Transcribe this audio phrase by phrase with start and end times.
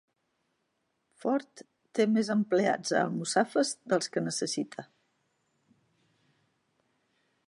[1.23, 1.61] Ford
[1.99, 4.89] té més empleats a Almussafes dels que necessita